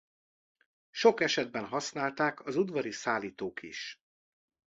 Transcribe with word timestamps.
Sok 0.91 1.21
esetben 1.21 1.65
használták 1.67 2.45
az 2.45 2.55
udvari 2.55 2.91
szállítók 2.91 3.63
is. 3.63 3.99